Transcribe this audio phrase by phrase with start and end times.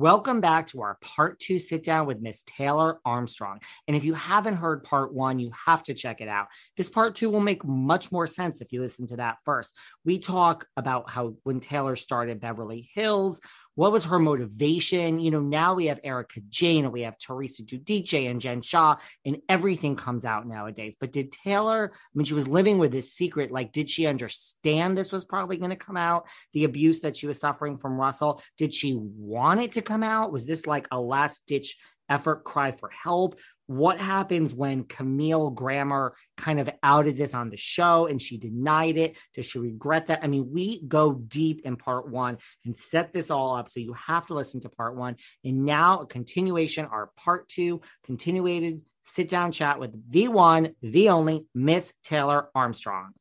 [0.00, 3.60] Welcome back to our part two sit down with Miss Taylor Armstrong.
[3.86, 6.46] And if you haven't heard part one, you have to check it out.
[6.74, 9.76] This part two will make much more sense if you listen to that first.
[10.06, 13.42] We talk about how when Taylor started Beverly Hills,
[13.80, 15.18] what was her motivation?
[15.18, 18.96] You know, now we have Erika Jayne and we have Teresa Giudice and Jen Shah,
[19.24, 20.96] and everything comes out nowadays.
[21.00, 24.98] But did Taylor, I mean, she was living with this secret, like, did she understand
[24.98, 26.26] this was probably going to come out?
[26.52, 28.42] The abuse that she was suffering from Russell?
[28.58, 30.30] Did she want it to come out?
[30.30, 33.38] Was this like a last ditch effort cry for help?
[33.70, 38.96] What happens when Camille Grammer kind of outed this on the show and she denied
[38.96, 39.16] it?
[39.32, 40.24] Does she regret that?
[40.24, 43.68] I mean, we go deep in part one and set this all up.
[43.68, 45.14] So you have to listen to part one.
[45.44, 51.10] And now a continuation, our part two, continuated sit down chat with the one, the
[51.10, 53.12] only Miss Taylor Armstrong.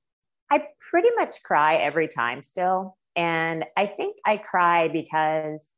[0.50, 2.98] I pretty much cry every time still.
[3.16, 5.72] And I think I cry because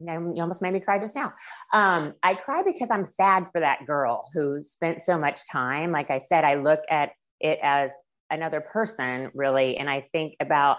[0.00, 1.32] you almost made me cry just now.
[1.72, 5.92] Um, I cry because I'm sad for that girl who spent so much time.
[5.92, 7.92] Like I said, I look at it as
[8.30, 9.76] another person, really.
[9.76, 10.78] And I think about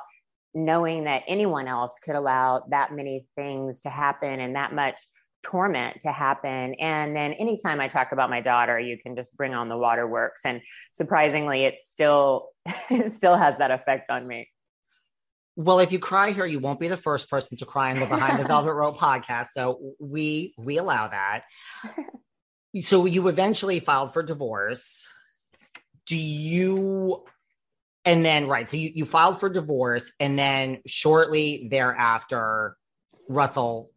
[0.53, 4.99] knowing that anyone else could allow that many things to happen and that much
[5.43, 6.75] torment to happen.
[6.75, 10.41] And then anytime I talk about my daughter, you can just bring on the waterworks.
[10.45, 10.61] And
[10.91, 12.49] surprisingly, it still,
[12.89, 14.49] it still has that effect on me.
[15.55, 18.05] Well, if you cry here, you won't be the first person to cry in the
[18.05, 19.47] Behind the Velvet Rope podcast.
[19.47, 21.43] So we we allow that.
[22.83, 25.11] So you eventually filed for divorce.
[26.05, 27.25] Do you
[28.03, 32.75] and then right, so you, you filed for divorce, and then shortly thereafter,
[33.29, 33.91] Russell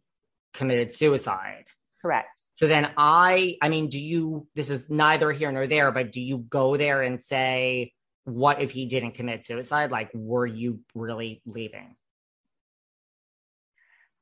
[0.53, 1.65] committed suicide.
[2.03, 2.43] Correct.
[2.57, 6.21] So then I I mean, do you this is neither here nor there, but do
[6.21, 7.93] you go there and say,
[8.25, 9.91] what if he didn't commit suicide?
[9.91, 11.95] Like, were you really leaving?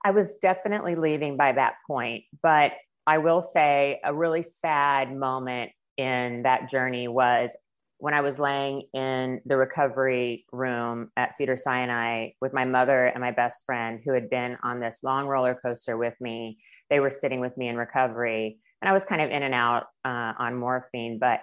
[0.05, 2.73] I was definitely leaving by that point, but
[3.07, 7.57] I will say a really sad moment in that journey was
[7.99, 13.21] when I was laying in the recovery room at Cedar Sinai with my mother and
[13.21, 16.59] my best friend who had been on this long roller coaster with me.
[16.91, 19.85] They were sitting with me in recovery, and I was kind of in and out
[20.05, 21.43] uh, on morphine, but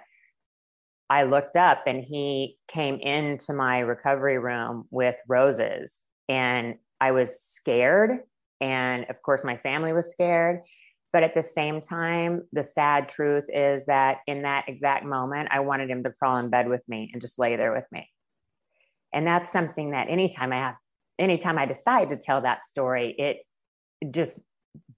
[1.10, 6.02] I looked up and he came into my recovery room with roses.
[6.28, 8.20] And I was scared.
[8.60, 10.60] And of course, my family was scared.
[11.12, 15.58] But at the same time, the sad truth is that in that exact moment, I
[15.60, 18.08] wanted him to crawl in bed with me and just lay there with me.
[19.12, 20.74] And that's something that anytime I have
[21.18, 23.38] anytime I decide to tell that story, it
[24.10, 24.38] just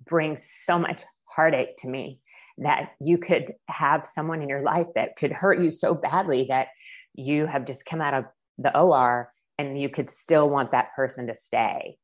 [0.04, 1.02] brings so much
[1.34, 2.20] heartache to me
[2.58, 6.68] that you could have someone in your life that could hurt you so badly that
[7.14, 8.24] you have just come out of
[8.58, 11.96] the OR and you could still want that person to stay.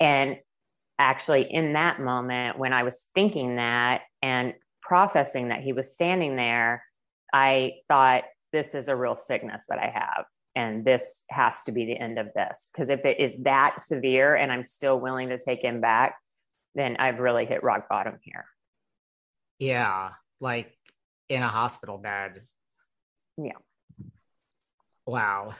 [0.00, 0.36] And
[0.98, 6.36] actually, in that moment, when I was thinking that and processing that he was standing
[6.36, 6.84] there,
[7.32, 10.24] I thought, this is a real sickness that I have.
[10.54, 12.68] And this has to be the end of this.
[12.72, 16.16] Because if it is that severe and I'm still willing to take him back,
[16.74, 18.46] then I've really hit rock bottom here.
[19.58, 20.10] Yeah.
[20.40, 20.72] Like
[21.28, 22.42] in a hospital bed.
[23.36, 23.52] Yeah.
[25.06, 25.54] Wow.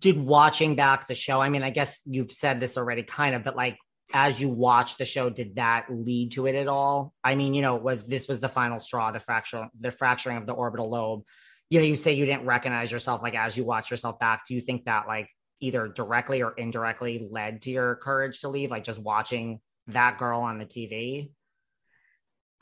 [0.00, 3.44] Did watching back the show, I mean, I guess you've said this already kind of,
[3.44, 3.78] but like
[4.12, 7.14] as you watched the show, did that lead to it at all?
[7.22, 10.46] I mean, you know, was this was the final straw, the fracture, the fracturing of
[10.46, 11.22] the orbital lobe.
[11.68, 14.46] You know, you say you didn't recognize yourself like as you watch yourself back.
[14.46, 15.28] Do you think that like
[15.60, 20.40] either directly or indirectly led to your courage to leave, like just watching that girl
[20.40, 21.30] on the TV?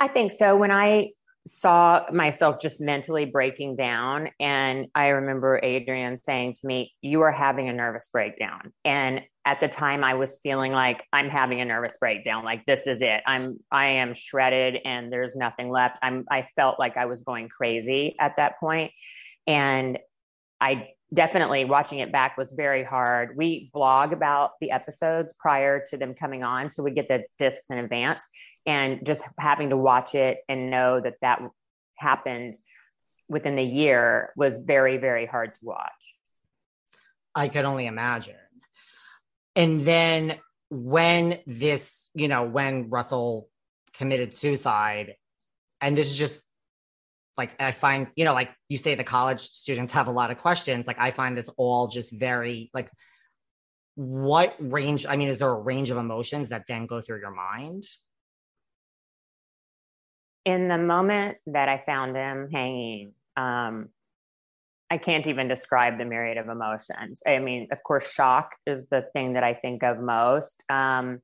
[0.01, 0.57] I think so.
[0.57, 1.11] When I
[1.49, 4.29] saw myself just mentally breaking down.
[4.39, 8.73] And I remember Adrienne saying to me, You are having a nervous breakdown.
[8.85, 12.45] And at the time I was feeling like I'm having a nervous breakdown.
[12.45, 13.23] Like this is it.
[13.27, 15.99] I'm I am shredded and there's nothing left.
[16.03, 18.93] I'm I felt like I was going crazy at that point.
[19.47, 19.99] And
[20.61, 23.37] I definitely watching it back was very hard.
[23.37, 26.69] We blog about the episodes prior to them coming on.
[26.69, 28.23] So we get the discs in advance
[28.67, 31.41] and just having to watch it and know that that
[31.97, 32.59] happened
[33.29, 36.17] within the year was very, very hard to watch.
[37.35, 38.35] I could only imagine.
[39.57, 40.39] And then
[40.71, 43.49] when this, you know, when Russell
[43.95, 45.17] committed suicide,
[45.81, 46.45] and this is just
[47.39, 50.39] like I find, you know, like you say the college students have a lot of
[50.39, 50.89] questions.
[50.89, 52.91] Like I find this all just very like
[53.95, 57.31] what range, I mean, is there a range of emotions that then go through your
[57.31, 57.85] mind?
[60.45, 63.89] In the moment that I found him hanging, um,
[64.91, 67.23] I can't even describe the myriad of emotions.
[67.27, 70.65] I mean, of course, shock is the thing that I think of most.
[70.71, 71.21] Um,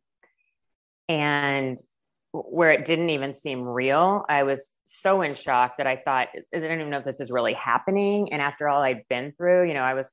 [1.09, 1.79] and
[2.35, 4.25] where it didn't even seem real.
[4.29, 7.31] I was so in shock that I thought, I don't even know if this is
[7.31, 8.33] really happening.
[8.33, 10.13] And after all I'd been through, you know, I was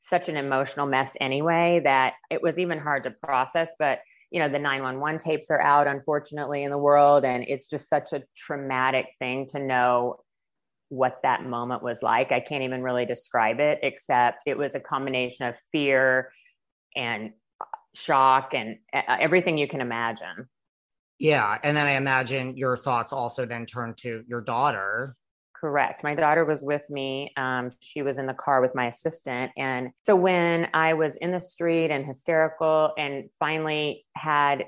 [0.00, 3.76] such an emotional mess anyway that it was even hard to process.
[3.78, 4.00] But,
[4.32, 7.24] you know, the 911 tapes are out, unfortunately, in the world.
[7.24, 10.16] And it's just such a traumatic thing to know
[10.88, 12.32] what that moment was like.
[12.32, 16.32] I can't even really describe it, except it was a combination of fear
[16.96, 17.30] and
[17.94, 20.48] shock and uh, everything you can imagine.
[21.20, 21.58] Yeah.
[21.62, 25.16] And then I imagine your thoughts also then turn to your daughter.
[25.54, 26.02] Correct.
[26.02, 27.30] My daughter was with me.
[27.36, 29.52] Um, she was in the car with my assistant.
[29.58, 34.64] And so when I was in the street and hysterical and finally had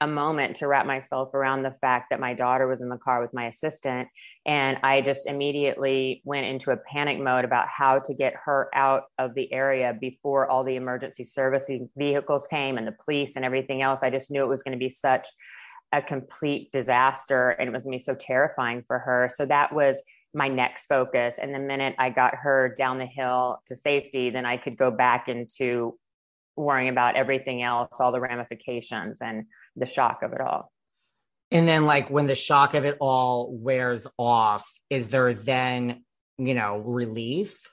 [0.00, 3.20] a moment to wrap myself around the fact that my daughter was in the car
[3.20, 4.08] with my assistant.
[4.46, 9.04] And I just immediately went into a panic mode about how to get her out
[9.18, 13.82] of the area before all the emergency service vehicles came and the police and everything
[13.82, 14.02] else.
[14.02, 15.26] I just knew it was going to be such
[15.90, 19.28] a complete disaster and it was going to be so terrifying for her.
[19.34, 20.00] So that was
[20.34, 21.38] my next focus.
[21.38, 24.90] And the minute I got her down the hill to safety, then I could go
[24.90, 25.98] back into
[26.58, 29.46] worrying about everything else, all the ramifications and
[29.78, 30.70] the shock of it all.
[31.50, 36.04] And then, like, when the shock of it all wears off, is there then,
[36.36, 37.70] you know, relief?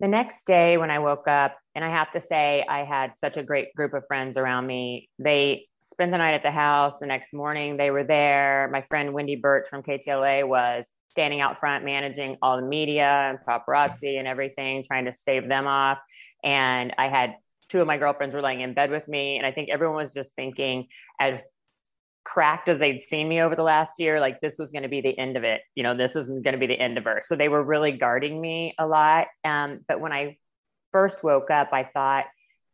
[0.00, 3.36] The next day, when I woke up, and I have to say, I had such
[3.36, 5.08] a great group of friends around me.
[5.18, 6.98] They spent the night at the house.
[6.98, 8.68] The next morning, they were there.
[8.72, 13.38] My friend Wendy Burch from KTLA was standing out front, managing all the media and
[13.46, 15.98] paparazzi and everything, trying to stave them off.
[16.42, 17.36] And I had
[17.68, 19.36] two of my girlfriends were laying in bed with me.
[19.36, 20.86] And I think everyone was just thinking,
[21.20, 21.44] as
[22.24, 25.00] cracked as they'd seen me over the last year, like this was going to be
[25.00, 25.62] the end of it.
[25.74, 27.20] You know, this isn't going to be the end of her.
[27.22, 29.28] So they were really guarding me a lot.
[29.44, 30.36] Um, but when I
[30.92, 32.24] first woke up, I thought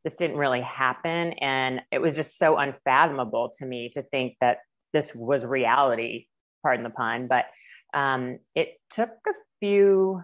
[0.05, 1.35] this didn't really happen.
[1.35, 4.59] And it was just so unfathomable to me to think that
[4.93, 6.27] this was reality,
[6.63, 7.29] pardon the pun.
[7.29, 7.47] But
[7.95, 10.23] um, it took a few,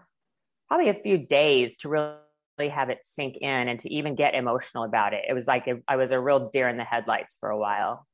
[0.68, 2.14] probably a few days to really
[2.66, 5.24] have it sink in and to even get emotional about it.
[5.28, 8.04] It was like I was a real deer in the headlights for a while.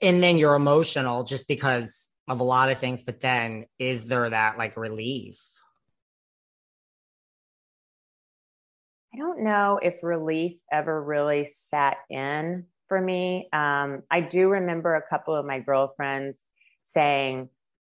[0.00, 4.30] And then you're emotional just because of a lot of things, but then is there
[4.30, 5.40] that like relief?
[9.12, 13.48] I don't know if relief ever really sat in for me.
[13.52, 16.44] Um, I do remember a couple of my girlfriends
[16.84, 17.48] saying,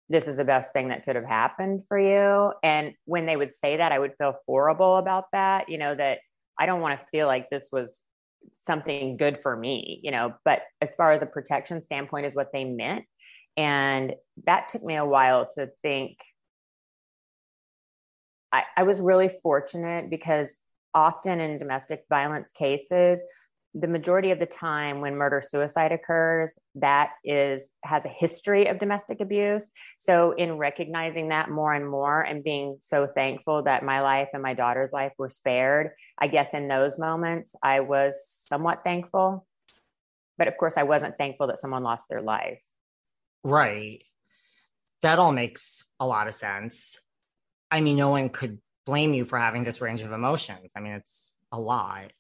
[0.08, 2.52] this is the best thing that could have happened for you.
[2.62, 6.18] And when they would say that, I would feel horrible about that, you know, that
[6.58, 8.00] I don't want to feel like this was
[8.52, 12.52] something good for me, you know, but as far as a protection standpoint is what
[12.52, 13.04] they meant.
[13.56, 14.14] And
[14.46, 16.18] that took me a while to think.
[18.50, 20.56] I, I was really fortunate because
[20.94, 23.20] often in domestic violence cases,
[23.75, 28.78] the majority of the time when murder suicide occurs that is has a history of
[28.78, 29.70] domestic abuse.
[29.98, 34.42] So in recognizing that more and more and being so thankful that my life and
[34.42, 38.14] my daughter's life were spared i guess in those moments i was
[38.48, 39.46] somewhat thankful.
[40.38, 42.64] But of course i wasn't thankful that someone lost their life.
[43.44, 44.02] Right.
[45.02, 46.98] That all makes a lot of sense.
[47.70, 50.72] I mean no one could blame you for having this range of emotions.
[50.75, 52.12] I mean it's a lot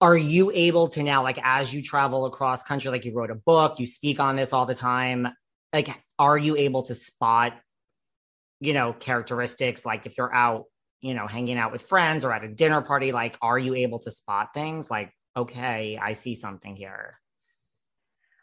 [0.00, 3.34] are you able to now like as you travel across country like you wrote a
[3.34, 5.28] book you speak on this all the time
[5.72, 5.88] like
[6.18, 7.54] are you able to spot
[8.60, 10.64] you know characteristics like if you're out
[11.00, 13.98] you know hanging out with friends or at a dinner party like are you able
[13.98, 14.90] to spot things?
[14.90, 17.20] Like okay i see something here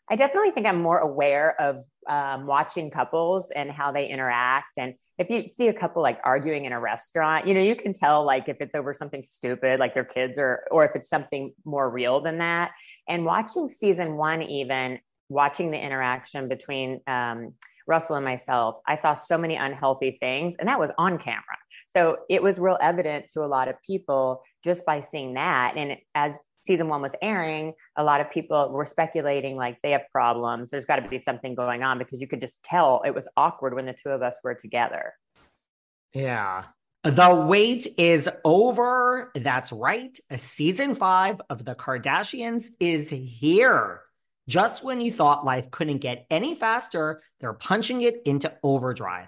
[0.09, 4.77] I definitely think I'm more aware of um, watching couples and how they interact.
[4.77, 7.93] And if you see a couple like arguing in a restaurant, you know, you can
[7.93, 11.53] tell like if it's over something stupid, like their kids or, or if it's something
[11.63, 12.71] more real than that.
[13.07, 17.53] And watching season one, even watching the interaction between um,
[17.87, 21.57] Russell and myself, I saw so many unhealthy things, and that was on camera.
[21.95, 25.77] So it was real evident to a lot of people just by seeing that.
[25.77, 30.03] And as season one was airing, a lot of people were speculating like they have
[30.11, 30.71] problems.
[30.71, 33.75] There's got to be something going on because you could just tell it was awkward
[33.75, 35.13] when the two of us were together.
[36.13, 36.63] Yeah.
[37.03, 39.31] The wait is over.
[39.35, 40.17] That's right.
[40.37, 44.01] Season five of The Kardashians is here.
[44.47, 49.27] Just when you thought life couldn't get any faster, they're punching it into overdrive.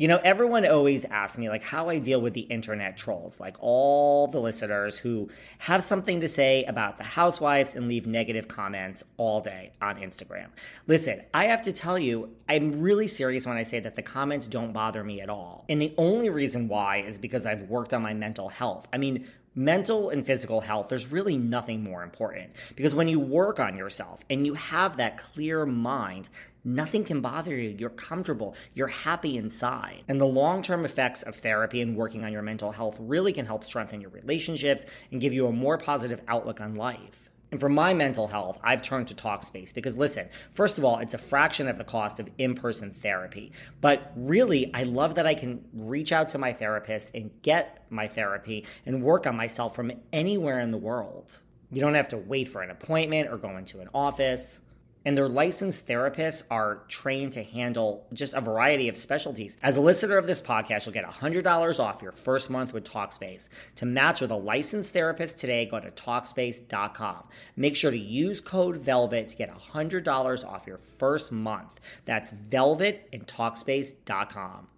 [0.00, 3.56] You know, everyone always asks me like how I deal with the internet trolls, like
[3.60, 5.28] all the listeners who
[5.58, 10.46] have something to say about the housewives and leave negative comments all day on Instagram.
[10.86, 14.48] Listen, I have to tell you, I'm really serious when I say that the comments
[14.48, 15.66] don't bother me at all.
[15.68, 18.88] And the only reason why is because I've worked on my mental health.
[18.94, 22.50] I mean, mental and physical health, there's really nothing more important.
[22.76, 26.28] Because when you work on yourself and you have that clear mind,
[26.64, 27.74] Nothing can bother you.
[27.78, 28.54] You're comfortable.
[28.74, 30.02] You're happy inside.
[30.08, 33.46] And the long term effects of therapy and working on your mental health really can
[33.46, 37.30] help strengthen your relationships and give you a more positive outlook on life.
[37.50, 41.14] And for my mental health, I've turned to Talkspace because listen, first of all, it's
[41.14, 43.52] a fraction of the cost of in person therapy.
[43.80, 48.06] But really, I love that I can reach out to my therapist and get my
[48.06, 51.40] therapy and work on myself from anywhere in the world.
[51.72, 54.60] You don't have to wait for an appointment or go into an office
[55.04, 59.56] and their licensed therapists are trained to handle just a variety of specialties.
[59.62, 63.48] As a listener of this podcast, you'll get $100 off your first month with Talkspace.
[63.76, 67.24] To match with a licensed therapist today, go to Talkspace.com.
[67.56, 71.80] Make sure to use code VELVET to get $100 off your first month.
[72.04, 74.68] That's VELVET and Talkspace.com.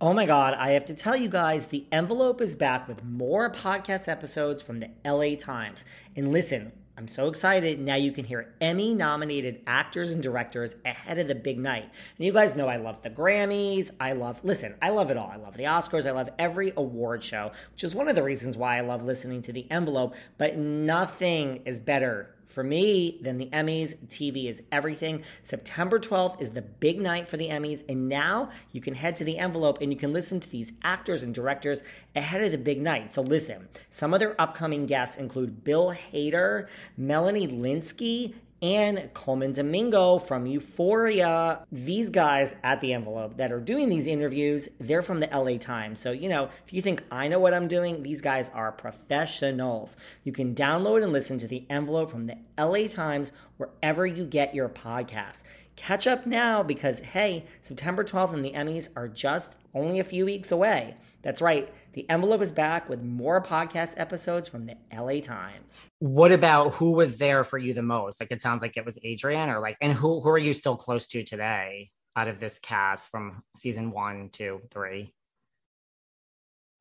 [0.00, 3.48] Oh my God, I have to tell you guys, the envelope is back with more
[3.50, 5.84] podcast episodes from the LA Times.
[6.16, 7.80] And listen, I'm so excited.
[7.80, 11.90] Now you can hear Emmy nominated actors and directors ahead of the big night.
[12.16, 13.90] And you guys know I love the Grammys.
[13.98, 15.28] I love, listen, I love it all.
[15.28, 16.06] I love the Oscars.
[16.06, 19.42] I love every award show, which is one of the reasons why I love listening
[19.42, 20.14] to The Envelope.
[20.38, 25.24] But nothing is better For me, then the Emmys, TV is everything.
[25.42, 29.24] September 12th is the big night for the Emmys, and now you can head to
[29.24, 31.82] the envelope and you can listen to these actors and directors
[32.14, 33.12] ahead of the big night.
[33.12, 38.34] So listen, some of their upcoming guests include Bill Hader, Melanie Lynskey,
[38.64, 41.66] and Colman Domingo from Euphoria.
[41.70, 46.00] These guys at the envelope that are doing these interviews, they're from the LA Times.
[46.00, 49.98] So, you know, if you think I know what I'm doing, these guys are professionals.
[50.22, 54.54] You can download and listen to the envelope from the LA Times wherever you get
[54.54, 55.42] your podcasts.
[55.76, 60.24] Catch up now because, hey, September 12th and the Emmys are just only a few
[60.24, 60.96] weeks away.
[61.22, 61.72] That's right.
[61.94, 65.84] The envelope is back with more podcast episodes from the LA Times.
[65.98, 68.20] What about who was there for you the most?
[68.20, 70.76] Like it sounds like it was Adrienne or like, and who, who are you still
[70.76, 75.12] close to today out of this cast from season one, two, three?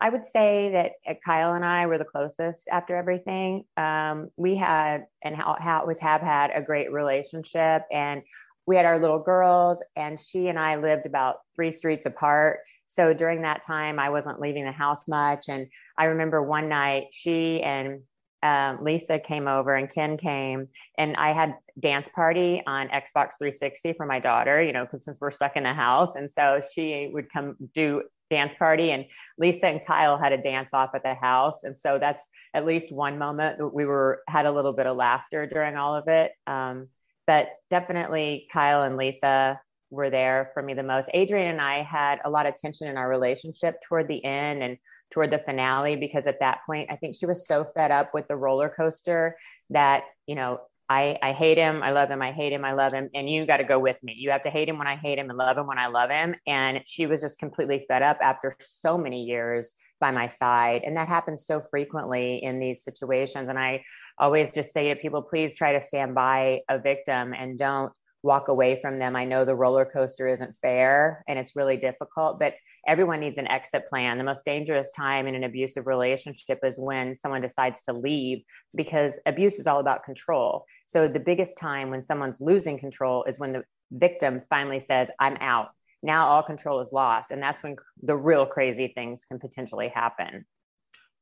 [0.03, 3.63] I would say that uh, Kyle and I were the closest after everything.
[3.77, 8.21] Um, we had and how, how it was have had a great relationship, and
[8.65, 12.59] we had our little girls and she and I lived about three streets apart.
[12.87, 15.49] So during that time, I wasn't leaving the house much.
[15.49, 15.67] And
[15.97, 18.01] I remember one night she and
[18.41, 20.67] um, Lisa came over and Ken came
[20.97, 25.19] and I had dance party on Xbox 360 for my daughter, you know, because since
[25.19, 26.15] we're stuck in the house.
[26.15, 29.05] And so she would come do dance party and
[29.37, 31.63] Lisa and Kyle had a dance off at the house.
[31.63, 34.97] And so that's at least one moment that we were had a little bit of
[34.97, 36.31] laughter during all of it.
[36.45, 36.87] Um,
[37.27, 41.09] but definitely Kyle and Lisa were there for me the most.
[41.15, 44.77] Adrienne and I had a lot of tension in our relationship toward the end and
[45.11, 48.27] toward the finale because at that point I think she was so fed up with
[48.27, 49.37] the roller coaster
[49.69, 50.59] that, you know,
[50.89, 51.81] I, I hate him.
[51.81, 52.21] I love him.
[52.21, 52.65] I hate him.
[52.65, 53.09] I love him.
[53.13, 54.15] And you got to go with me.
[54.17, 56.09] You have to hate him when I hate him and love him when I love
[56.09, 56.35] him.
[56.45, 60.81] And she was just completely fed up after so many years by my side.
[60.85, 63.49] And that happens so frequently in these situations.
[63.49, 63.83] And I
[64.17, 68.47] always just say to people, please try to stand by a victim and don't walk
[68.47, 69.15] away from them.
[69.15, 72.53] I know the roller coaster isn't fair and it's really difficult, but
[72.87, 74.17] everyone needs an exit plan.
[74.17, 78.39] The most dangerous time in an abusive relationship is when someone decides to leave
[78.73, 80.65] because abuse is all about control.
[80.87, 85.35] So the biggest time when someone's losing control is when the victim finally says, I'm
[85.41, 85.69] out.
[86.01, 87.31] Now all control is lost.
[87.31, 90.45] And that's when the real crazy things can potentially happen.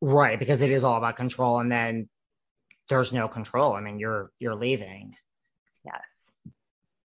[0.02, 0.38] Right.
[0.38, 1.60] Because it is all about control.
[1.60, 2.10] And then
[2.90, 3.74] there's no control.
[3.74, 5.16] I mean, you're, you're leaving.
[5.84, 6.21] Yes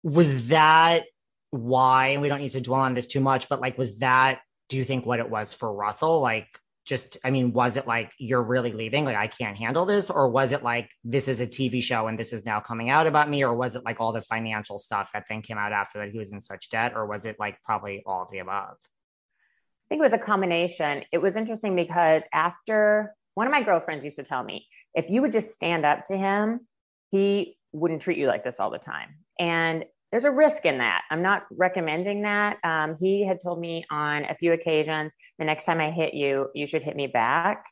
[0.03, 1.05] was that
[1.51, 4.41] why and we don't need to dwell on this too much but like was that
[4.69, 6.21] do you think what it was for russell?
[6.21, 6.49] Like
[6.85, 10.11] just i mean was it like you're really leaving like i can't handle this?
[10.11, 13.07] Or was it like this is a tv show and this is now coming out
[13.07, 13.45] about me?
[13.45, 16.19] Or was it like all the financial stuff that then came out after that he
[16.19, 16.93] was in such debt?
[16.97, 18.77] Or was it like probably all of the above?
[18.81, 21.05] I think it was a combination.
[21.13, 25.21] It was interesting because after one of my girlfriends used to tell me if you
[25.21, 26.67] would just stand up to him
[27.11, 29.17] he wouldn't treat you like this all the time.
[29.39, 31.03] And there's a risk in that.
[31.11, 32.59] I'm not recommending that.
[32.63, 36.49] Um, he had told me on a few occasions, the next time I hit you,
[36.55, 37.65] you should hit me back.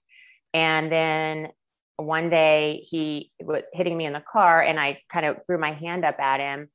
[0.55, 1.49] And then
[1.97, 5.75] one day he was hitting me in the car and I kind of threw my
[5.75, 6.71] hand up at him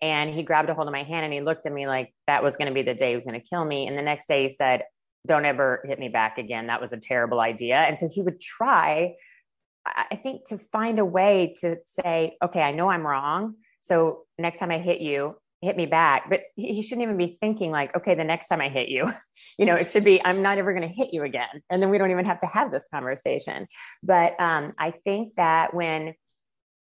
[0.00, 2.44] and he grabbed a hold of my hand and he looked at me like that
[2.44, 3.88] was going to be the day he was going to kill me.
[3.88, 4.84] And the next day he said,
[5.26, 6.68] don't ever hit me back again.
[6.68, 7.74] That was a terrible idea.
[7.74, 9.16] And so he would try,
[9.84, 13.56] I think, to find a way to say, okay, I know I'm wrong
[13.88, 16.28] so next time I hit you, hit me back.
[16.28, 19.10] But he shouldn't even be thinking like, okay, the next time I hit you,
[19.58, 21.62] you know, it should be, I'm not ever going to hit you again.
[21.70, 23.66] And then we don't even have to have this conversation.
[24.02, 26.14] But um, I think that when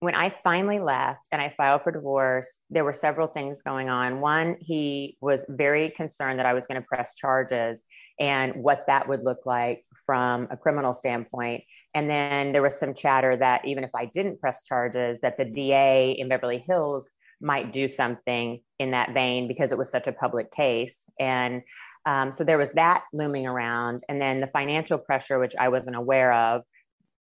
[0.01, 4.21] when I finally left and I filed for divorce, there were several things going on.
[4.21, 7.85] One, he was very concerned that I was going to press charges
[8.21, 11.65] and what that would look like from a criminal standpoint.
[11.95, 15.47] And then there was some chatter that even if I didn't press charges, that the
[15.47, 17.09] DA in Beverly Hills
[17.41, 21.05] might do something in that vein because it was such a public case.
[21.19, 21.63] And
[22.05, 24.03] um, so there was that looming around.
[24.09, 26.63] And then the financial pressure, which I wasn't aware of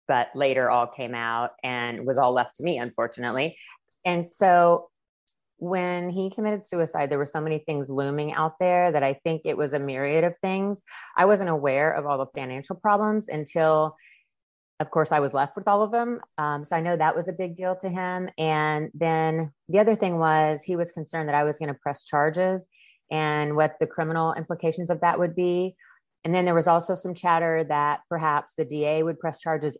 [0.07, 3.57] but later all came out and was all left to me, unfortunately.
[4.05, 4.89] And so
[5.57, 9.43] when he committed suicide, there were so many things looming out there that I think
[9.45, 10.81] it was a myriad of things.
[11.15, 13.95] I wasn't aware of all the financial problems until,
[14.79, 16.19] of course, I was left with all of them.
[16.37, 18.29] Um, so I know that was a big deal to him.
[18.37, 22.03] And then the other thing was he was concerned that I was going to press
[22.03, 22.65] charges
[23.09, 25.75] and what the criminal implications of that would be.
[26.25, 29.77] And then there was also some chatter that perhaps the DA would press charges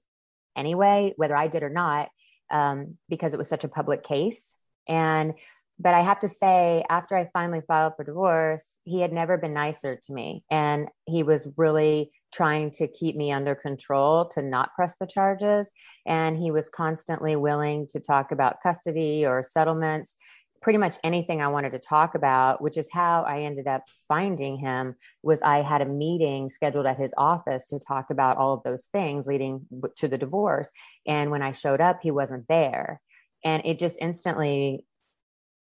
[0.56, 2.10] anyway, whether I did or not,
[2.52, 4.54] um, because it was such a public case.
[4.88, 5.34] And
[5.78, 9.54] but I have to say, after I finally filed for divorce, he had never been
[9.54, 10.44] nicer to me.
[10.50, 15.72] And he was really trying to keep me under control to not press the charges.
[16.06, 20.15] And he was constantly willing to talk about custody or settlements
[20.62, 24.58] pretty much anything I wanted to talk about, which is how I ended up finding
[24.58, 28.63] him was I had a meeting scheduled at his office to talk about all of
[28.63, 29.65] those things leading
[29.98, 30.72] to the divorce.
[31.06, 33.02] And when I showed up, he wasn't there.
[33.44, 34.86] And it just instantly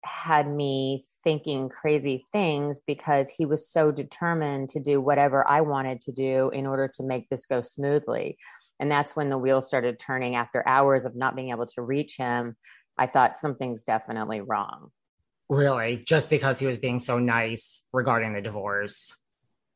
[0.04, 6.02] had me thinking crazy things because he was so determined to do whatever I wanted
[6.02, 8.38] to do in order to make this go smoothly.
[8.80, 12.16] And that's when the wheels started turning after hours of not being able to reach
[12.18, 12.56] him.
[13.00, 14.92] I thought something's definitely wrong.
[15.48, 16.04] Really?
[16.06, 19.16] Just because he was being so nice regarding the divorce.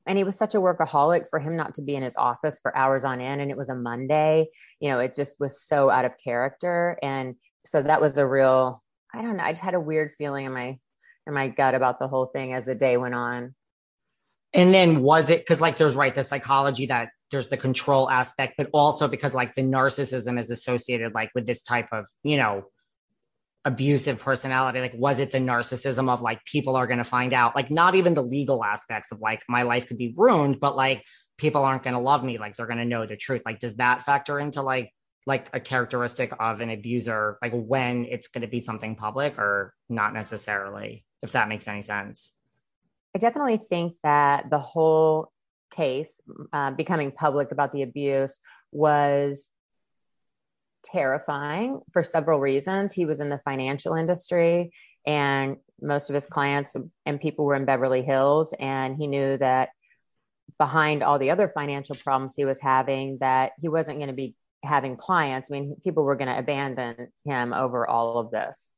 [0.06, 2.76] And he was such a workaholic for him not to be in his office for
[2.76, 3.40] hours on end.
[3.40, 4.48] And it was a Monday.
[4.82, 7.00] You know, it just was so out of character.
[7.02, 8.84] And so that was a real,
[9.14, 10.78] I don't know, I just had a weird feeling in my
[11.26, 13.56] in my gut about the whole thing as the day went on.
[14.54, 18.56] And then was it because like there's right the psychology that there's the control aspect,
[18.58, 22.66] but also because like the narcissism is associated like with this type of, you know,
[23.66, 24.80] abusive personality?
[24.80, 27.56] Like was it the narcissism of like people are going to find out?
[27.56, 31.04] Like not even the legal aspects of like my life could be ruined but like
[31.38, 32.38] people aren't going to love me.
[32.38, 33.42] Like they're going to know the truth.
[33.46, 34.92] Like does that factor into like
[35.26, 37.38] like a characteristic of an abuser?
[37.42, 41.82] Like when it's going to be something public or not necessarily if that makes any
[41.82, 42.34] sense?
[43.16, 45.32] I definitely think that the whole
[45.72, 46.20] case
[46.52, 48.38] uh, becoming public about the abuse
[48.72, 49.50] was
[50.84, 52.94] terrifying for several reasons.
[52.94, 54.72] He was in the financial industry
[55.06, 59.70] and most of his clients and people were in Beverly Hills and he knew that
[60.58, 64.36] behind all the other financial problems he was having that he wasn't going to be
[64.64, 65.50] having clients.
[65.52, 68.72] I mean, people were going to abandon him over all of this.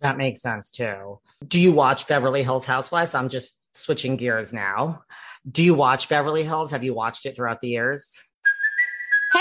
[0.00, 1.20] That makes sense too.
[1.46, 3.14] Do you watch Beverly Hills Housewives?
[3.14, 5.02] I'm just switching gears now.
[5.48, 6.72] Do you watch Beverly Hills?
[6.72, 8.20] Have you watched it throughout the years?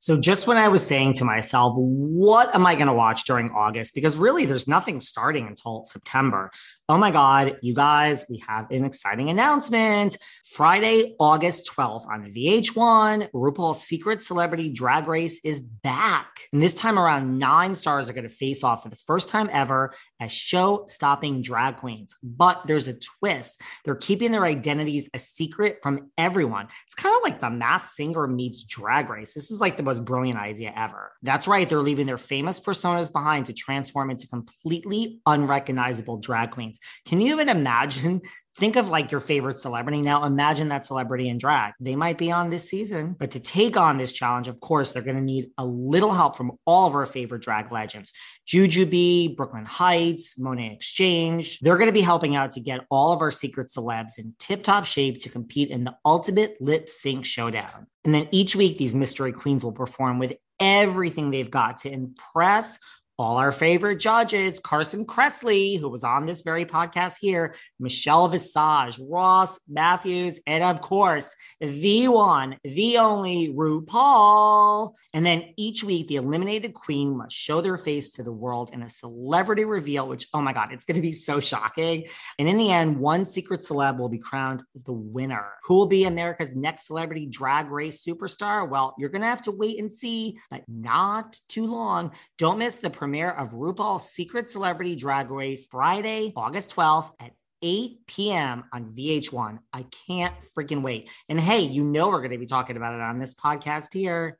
[0.00, 3.50] So just when I was saying to myself, what am I going to watch during
[3.50, 3.94] August?
[3.94, 6.50] Because really, there's nothing starting until September.
[6.90, 10.16] Oh my God, you guys, we have an exciting announcement.
[10.44, 16.40] Friday, August 12th on VH1, RuPaul's Secret Celebrity Drag Race is back.
[16.52, 19.48] And this time around, nine stars are going to face off for the first time
[19.52, 22.16] ever as show stopping drag queens.
[22.24, 23.62] But there's a twist.
[23.84, 26.66] They're keeping their identities a secret from everyone.
[26.86, 29.32] It's kind of like the Masked Singer meets Drag Race.
[29.32, 31.12] This is like the most brilliant idea ever.
[31.22, 31.68] That's right.
[31.68, 36.79] They're leaving their famous personas behind to transform into completely unrecognizable drag queens.
[37.06, 38.22] Can you even imagine?
[38.56, 40.02] Think of like your favorite celebrity.
[40.02, 41.72] Now imagine that celebrity in drag.
[41.80, 45.02] They might be on this season, but to take on this challenge, of course, they're
[45.02, 48.12] going to need a little help from all of our favorite drag legends.
[48.46, 51.58] Juju Jujubee, Brooklyn Heights, Monét X Change.
[51.60, 54.62] They're going to be helping out to get all of our secret celebs in tip
[54.62, 57.86] top shape to compete in the ultimate lip sync showdown.
[58.04, 62.78] And then each week, these mystery queens will perform with everything they've got to impress
[63.20, 68.98] all our favorite judges, Carson Kressley, who was on this very podcast here, Michelle Visage,
[68.98, 74.94] Ross Mathews, and of course, the one, the only RuPaul.
[75.12, 78.82] And then each week, the eliminated queen must show their face to the world in
[78.82, 82.06] a celebrity reveal, which, oh my God, it's going to be so shocking.
[82.38, 85.46] And in the end, one secret celeb will be crowned the winner.
[85.64, 88.66] Who will be America's next celebrity drag race superstar?
[88.66, 92.12] Well, you're going to have to wait and see, but not too long.
[92.38, 98.06] Don't miss the premiere of RuPaul's Secret Celebrity Drag Race Friday, August 12th at 8
[98.06, 98.64] p.m.
[98.72, 99.58] on VH1.
[99.72, 101.10] I can't freaking wait.
[101.28, 104.38] And hey, you know we're going to be talking about it on this podcast here.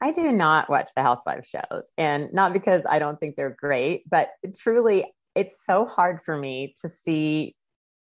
[0.00, 4.08] I do not watch the Housewives shows, and not because I don't think they're great,
[4.08, 7.56] but truly, it's so hard for me to see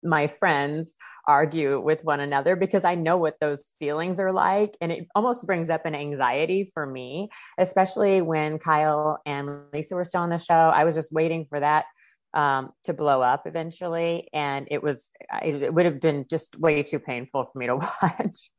[0.03, 0.93] my friends
[1.27, 4.75] argue with one another because I know what those feelings are like.
[4.81, 10.05] And it almost brings up an anxiety for me, especially when Kyle and Lisa were
[10.05, 10.53] still on the show.
[10.53, 11.85] I was just waiting for that
[12.33, 14.29] um, to blow up eventually.
[14.33, 15.09] And it was,
[15.43, 18.49] it would have been just way too painful for me to watch.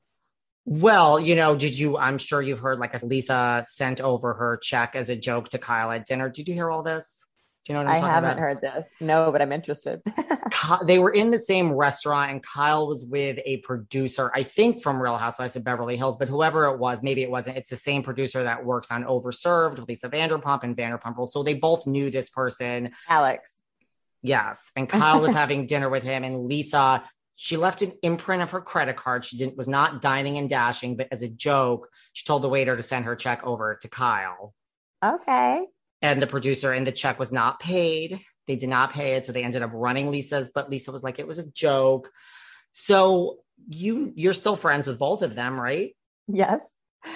[0.64, 1.98] Well, you know, did you?
[1.98, 5.90] I'm sure you've heard like Lisa sent over her check as a joke to Kyle
[5.90, 6.28] at dinner.
[6.28, 7.26] Did you hear all this?
[7.64, 8.88] Do you know what I'm I talking haven't heard this.
[9.00, 10.02] No, but I'm interested.
[10.84, 15.00] They were in the same restaurant and Kyle was with a producer, I think from
[15.00, 17.56] Real Housewives of Beverly Hills, but whoever it was, maybe it wasn't.
[17.56, 21.32] It's the same producer that works on Overserved with Lisa Vanderpump and Vanderpump Rules.
[21.32, 22.92] So they both knew this person.
[23.08, 23.54] Alex.
[24.22, 24.70] Yes.
[24.76, 27.02] And Kyle was having dinner with him and Lisa,
[27.36, 29.24] she left an imprint of her credit card.
[29.24, 32.76] She didn't was not dining and dashing, but as a joke, she told the waiter
[32.76, 34.54] to send her check over to Kyle.
[35.04, 35.64] Okay.
[36.02, 38.20] And the producer and the check was not paid.
[38.46, 39.24] They did not pay it.
[39.24, 42.10] So they ended up running Lisa's, but Lisa was like, it was a joke.
[42.72, 45.94] So you you're still friends with both of them, right?
[46.28, 46.60] Yes.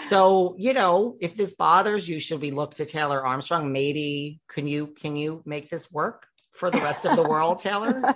[0.09, 3.73] So, you know, if this bothers you, should we look to Taylor Armstrong?
[3.73, 8.03] Maybe can you can you make this work for the rest of the world, Taylor?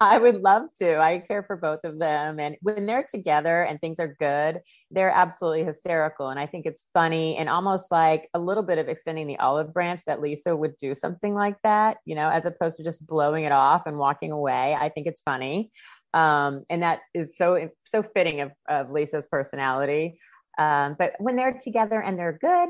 [0.00, 0.98] I would love to.
[0.98, 2.40] I care for both of them.
[2.40, 6.28] And when they're together and things are good, they're absolutely hysterical.
[6.28, 9.72] And I think it's funny and almost like a little bit of extending the olive
[9.72, 13.44] branch that Lisa would do something like that, you know, as opposed to just blowing
[13.44, 14.76] it off and walking away.
[14.78, 15.70] I think it's funny.
[16.14, 20.18] Um, and that is so, so fitting of, of Lisa's personality.
[20.58, 22.68] Um, but when they're together and they're good,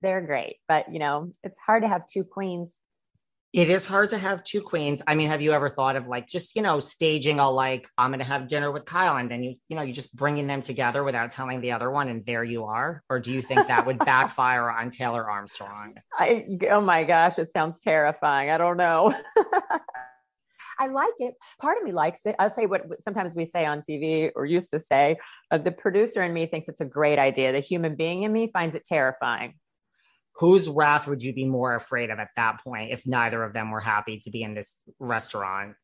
[0.00, 0.56] they're great.
[0.68, 2.80] But, you know, it's hard to have two queens
[3.52, 5.02] It is hard to have two queens.
[5.06, 8.08] I mean, have you ever thought of like just, you know, staging a like, I'm
[8.10, 10.62] going to have dinner with Kyle and then you, you know, you just bringing them
[10.62, 13.02] together without telling the other one and there you are?
[13.10, 15.94] Or do you think that would backfire on Taylor Armstrong?
[16.18, 18.48] I oh my gosh, it sounds terrifying.
[18.48, 19.12] I don't know.
[20.78, 21.34] I like it.
[21.60, 22.34] Part of me likes it.
[22.38, 22.82] I'll tell you what.
[23.02, 25.18] Sometimes we say on TV, or used to say,
[25.50, 27.52] uh, the producer in me thinks it's a great idea.
[27.52, 29.54] The human being in me finds it terrifying.
[30.36, 33.70] Whose wrath would you be more afraid of at that point if neither of them
[33.70, 35.74] were happy to be in this restaurant?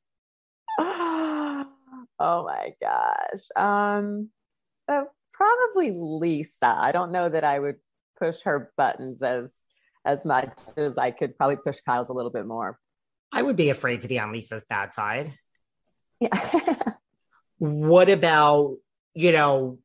[0.79, 1.67] oh
[2.19, 3.45] my gosh.
[3.57, 4.31] Um,
[4.89, 6.67] uh, probably Lisa.
[6.67, 7.77] I don't know that I would
[8.19, 9.63] push her buttons as
[10.05, 12.79] as much as I could probably push Kyle's a little bit more.
[13.31, 15.35] I would be afraid to be on Lisa's bad side.
[16.19, 16.93] Yeah.
[17.59, 18.77] what about,
[19.15, 19.79] you know,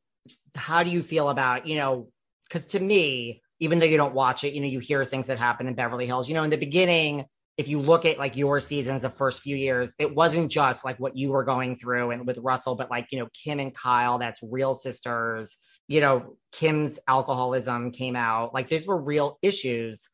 [0.54, 2.08] how do you feel about, you know,
[2.44, 5.38] because to me, even though you don't watch it, you know, you hear things that
[5.38, 6.28] happen in Beverly Hills.
[6.28, 7.24] You know, in the beginning,
[7.56, 10.98] if you look at like your seasons, the first few years, it wasn't just like
[10.98, 14.18] what you were going through and with Russell, but like, you know, Kim and Kyle,
[14.18, 15.56] that's real sisters.
[15.86, 18.52] You know, Kim's alcoholism came out.
[18.52, 20.08] Like, these were real issues.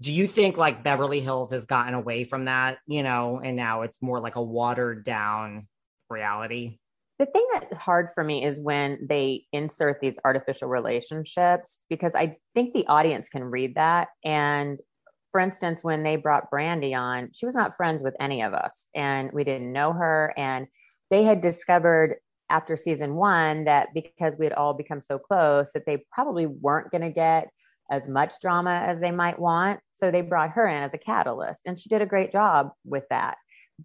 [0.00, 3.82] Do you think like Beverly Hills has gotten away from that, you know, and now
[3.82, 5.68] it's more like a watered down
[6.08, 6.79] reality?
[7.20, 12.38] The thing that's hard for me is when they insert these artificial relationships because I
[12.54, 14.08] think the audience can read that.
[14.24, 14.80] And
[15.30, 18.86] for instance, when they brought Brandi on, she was not friends with any of us
[18.94, 20.32] and we didn't know her.
[20.38, 20.66] And
[21.10, 22.16] they had discovered
[22.48, 26.90] after season one that because we had all become so close that they probably weren't
[26.90, 27.50] going to get
[27.90, 29.80] as much drama as they might want.
[29.92, 33.04] So they brought her in as a catalyst and she did a great job with
[33.10, 33.36] that.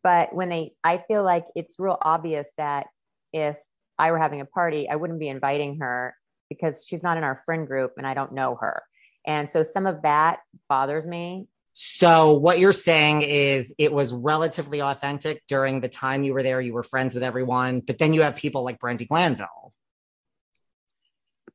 [0.03, 2.87] But when they, I feel like it's real obvious that
[3.35, 3.57] if
[3.99, 6.15] I were having a party, I wouldn't be inviting her
[6.49, 8.81] because she's not in our friend group and I don't know her.
[9.27, 11.47] And so some of that bothers me.
[11.73, 16.61] So, what you're saying is it was relatively authentic during the time you were there.
[16.61, 19.73] You were friends with everyone, but then you have people like Brandi Glanville.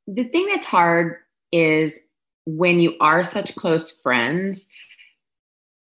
[0.06, 1.16] The thing that's hard
[1.52, 1.98] is
[2.46, 4.68] when you are such close friends,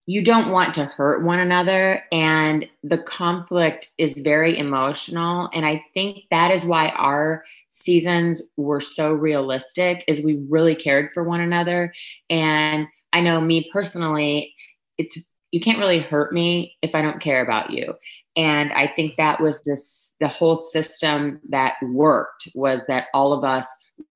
[0.09, 5.49] you don't want to hurt one another and the conflict is very emotional.
[5.53, 11.11] And i think that is why our seasons were so realistic is we really cared
[11.13, 11.93] for one another.
[12.29, 14.55] And i know me personally
[14.97, 15.19] it's
[15.57, 17.95] you can't really hurt me if i don't care about you.
[18.35, 23.43] And i think that was this the whole system that worked was that all of
[23.43, 23.67] us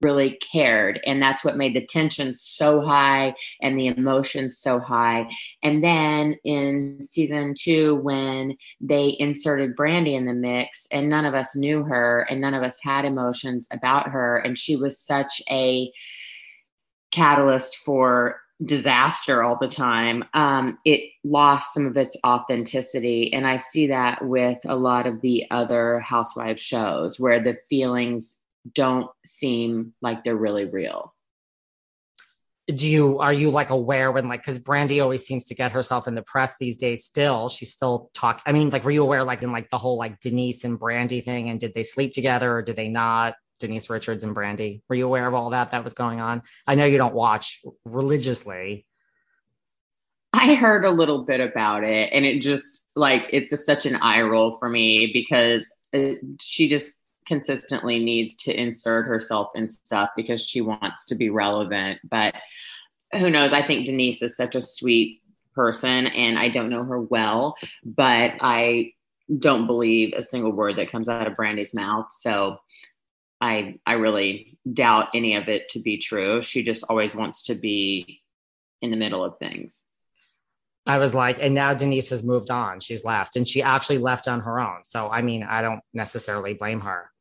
[0.01, 0.99] really cared.
[1.08, 5.27] And that's what made the tension so high and the emotions so high.
[5.63, 11.34] And then in season 2 when they inserted brandi in the mix and none of
[11.34, 14.38] us knew her and none of us had emotions about her.
[14.38, 15.91] And she was such a
[17.12, 23.34] catalyst for disaster all the time um, it lost some of its authenticity.
[23.34, 28.36] And i see that with a lot of the other housewives shows where the feelings
[28.74, 31.13] don't seem like they're really real.
[32.67, 36.08] Do you are you like aware when like because Brandi always seems to get herself
[36.08, 37.50] in the press these days still.
[37.50, 40.19] She's still talk I mean like were you aware like in like the whole like
[40.19, 44.24] Denise and Brandi thing and did they sleep together or did they not Denise Richards
[44.24, 46.97] and Brandi were you aware of all that that was going on I know you
[46.97, 48.86] don't watch religiously
[50.34, 54.21] I heard a little bit about it and it just like it's such an eye
[54.21, 56.93] roll for me because it, she just
[57.28, 62.00] consistently needs to insert herself in stuff because she wants to be relevant.
[62.10, 62.36] But
[63.13, 63.54] who knows?
[63.54, 65.21] I think Denise is such a sweet
[65.54, 68.93] person and I don't know her well, but I
[69.38, 72.08] don't believe a single word that comes out of Brandi's mouth.
[72.12, 72.58] So
[73.41, 76.41] I I really doubt any of it to be true.
[76.41, 78.21] She just always wants to be
[78.82, 79.82] in the middle of things.
[80.86, 82.80] I was like, and now Denise has moved on.
[82.80, 84.80] She's left and she actually left on her own.
[84.84, 87.12] So, I mean, I don't necessarily blame her.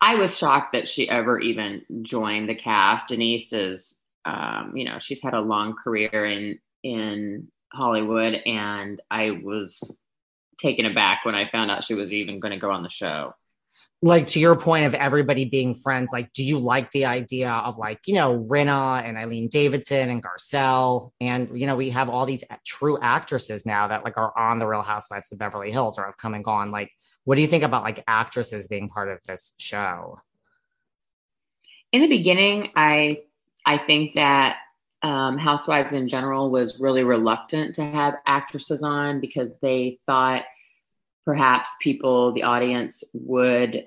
[0.00, 3.08] I was shocked that she ever even joined the cast.
[3.08, 3.94] Denise is,
[4.24, 9.80] um, you know, she's had a long career in in Hollywood, and I was
[10.58, 13.32] taken aback when I found out she was even going to go on the show
[14.04, 17.78] like to your point of everybody being friends, like, do you like the idea of
[17.78, 21.12] like, you know, Rinna and Eileen Davidson and Garcelle?
[21.20, 24.66] And, you know, we have all these true actresses now that like are on the
[24.66, 26.72] Real Housewives of Beverly Hills or have come and gone.
[26.72, 26.90] Like,
[27.24, 30.20] what do you think about like actresses being part of this show?
[31.92, 33.22] In the beginning, I
[33.64, 34.56] I think that
[35.02, 40.44] um, Housewives in general was really reluctant to have actresses on because they thought
[41.24, 43.86] perhaps people, the audience, would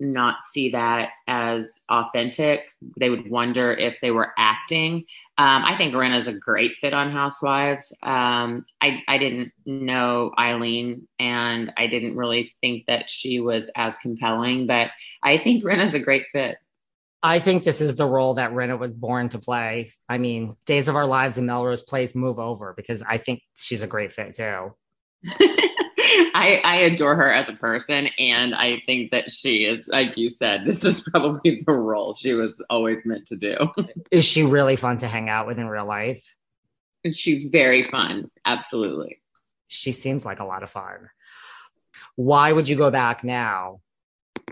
[0.00, 2.62] not see that as authentic.
[2.98, 5.04] They would wonder if they were acting.
[5.38, 7.92] Um, I think Rinna's a great fit on Housewives.
[8.02, 13.96] Um, I, I didn't know Eileen and I didn't really think that she was as
[13.98, 14.90] compelling, but
[15.22, 16.56] I think Rinna's a great fit.
[17.22, 19.90] I think this is the role that Rinna was born to play.
[20.08, 23.82] I mean, Days of Our Lives and Melrose Place move over because I think she's
[23.82, 24.74] a great fit too.
[26.34, 30.30] I, I adore her as a person, and I think that she is, like you
[30.30, 33.56] said, this is probably the role she was always meant to do.
[34.10, 36.34] is she really fun to hang out with in real life?
[37.12, 38.30] She's very fun.
[38.44, 39.20] Absolutely.
[39.68, 41.10] She seems like a lot of fun.
[42.16, 43.80] Why would you go back now?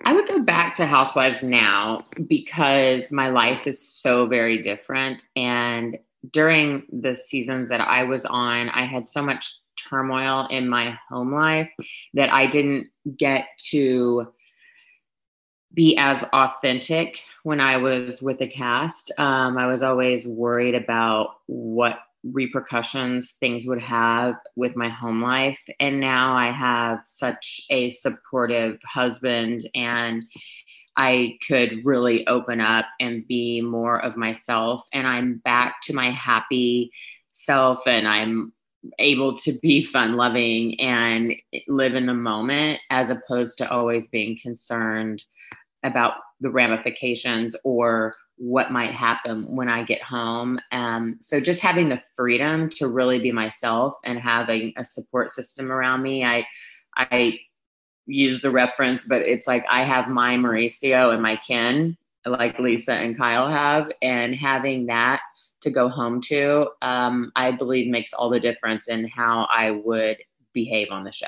[0.04, 5.26] I would go back to Housewives now because my life is so very different.
[5.34, 5.98] And
[6.32, 11.32] during the seasons that I was on, I had so much turmoil in my home
[11.32, 11.70] life
[12.14, 14.32] that I didn't get to
[15.72, 19.12] be as authentic when I was with the cast.
[19.18, 25.60] Um, I was always worried about what repercussions things would have with my home life.
[25.78, 30.24] And now I have such a supportive husband and
[30.98, 34.84] I could really open up and be more of myself.
[34.92, 36.90] And I'm back to my happy
[37.32, 38.52] self and I'm
[38.98, 41.34] able to be fun loving and
[41.68, 45.22] live in the moment as opposed to always being concerned
[45.84, 50.58] about the ramifications or what might happen when I get home.
[50.72, 55.70] Um, so just having the freedom to really be myself and having a support system
[55.70, 56.44] around me, I,
[56.96, 57.38] I
[58.08, 62.94] use the reference, but it's like I have my Mauricio and my Ken, like Lisa
[62.94, 65.20] and Kyle have, and having that
[65.60, 70.16] to go home to, um, I believe makes all the difference in how I would
[70.52, 71.26] behave on the show.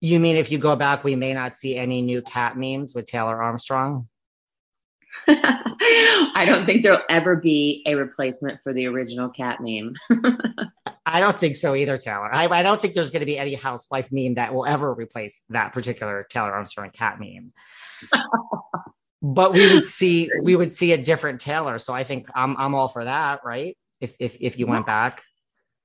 [0.00, 3.06] You mean if you go back, we may not see any new cat memes with
[3.06, 4.08] Taylor Armstrong?
[5.28, 9.94] I don't think there'll ever be a replacement for the original cat meme.
[11.06, 12.32] I don't think so either, Taylor.
[12.32, 15.40] I, I don't think there's going to be any housewife meme that will ever replace
[15.48, 17.52] that particular Taylor Armstrong cat meme.
[19.22, 21.78] but we would see we would see a different Taylor.
[21.78, 23.76] So I think I'm I'm all for that, right?
[24.00, 25.22] If if if you went back.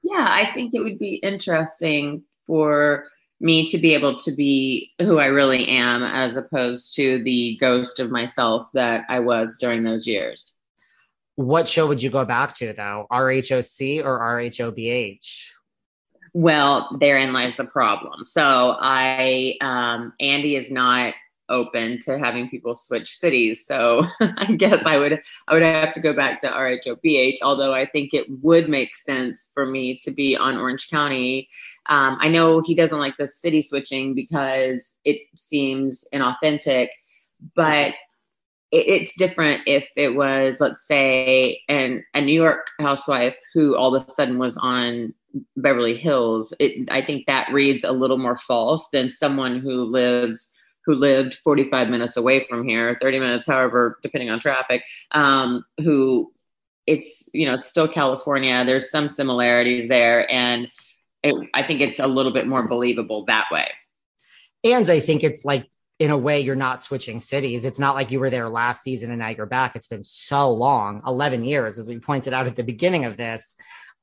[0.03, 3.05] Yeah, I think it would be interesting for
[3.43, 7.99] me to be able to be who I really am as opposed to the ghost
[7.99, 10.53] of myself that I was during those years.
[11.35, 13.05] What show would you go back to though?
[13.11, 15.47] RHOC or RHOBH?
[16.33, 18.23] Well, therein lies the problem.
[18.23, 21.13] So I um Andy is not
[21.49, 23.65] open to having people switch cities.
[23.65, 27.85] So I guess I would I would have to go back to RHOBH, although I
[27.85, 31.47] think it would make sense for me to be on Orange County.
[31.87, 36.87] Um, I know he doesn't like the city switching because it seems inauthentic,
[37.55, 37.93] but
[38.71, 43.95] it, it's different if it was, let's say, an a New York housewife who all
[43.95, 45.13] of a sudden was on
[45.57, 46.53] Beverly Hills.
[46.59, 50.51] It, I think that reads a little more false than someone who lives
[50.85, 56.31] who lived 45 minutes away from here, 30 minutes, however, depending on traffic, um, who
[56.85, 58.63] it's, you know, still California.
[58.65, 60.29] There's some similarities there.
[60.29, 60.69] And
[61.23, 63.69] it, I think it's a little bit more believable that way.
[64.63, 67.63] And I think it's like, in a way, you're not switching cities.
[67.63, 69.75] It's not like you were there last season and now you're back.
[69.75, 73.55] It's been so long 11 years, as we pointed out at the beginning of this.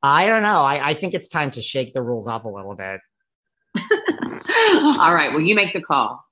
[0.03, 0.63] I don't know.
[0.63, 3.01] I, I think it's time to shake the rules up a little bit.
[4.99, 5.31] All right.
[5.33, 6.25] Well, you make the call.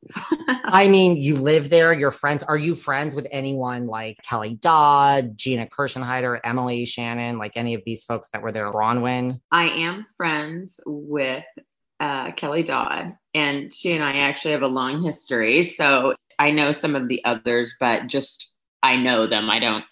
[0.65, 2.43] I mean, you live there, you're friends.
[2.43, 7.83] Are you friends with anyone like Kelly Dodd, Gina Kirschenheiter, Emily Shannon, like any of
[7.85, 9.41] these folks that were there, Braunwyn?
[9.53, 11.45] I am friends with
[12.01, 15.63] uh, Kelly Dodd, and she and I actually have a long history.
[15.63, 18.53] So I know some of the others, but just
[18.83, 19.51] I know them.
[19.51, 19.85] I don't